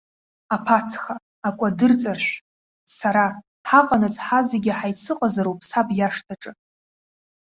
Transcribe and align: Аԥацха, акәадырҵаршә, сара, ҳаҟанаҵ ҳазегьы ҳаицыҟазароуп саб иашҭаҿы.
Аԥацха, 0.55 1.15
акәадырҵаршә, 1.47 2.31
сара, 2.97 3.25
ҳаҟанаҵ 3.69 4.15
ҳазегьы 4.25 4.73
ҳаицыҟазароуп 4.79 5.59
саб 5.69 5.87
иашҭаҿы. 5.97 6.51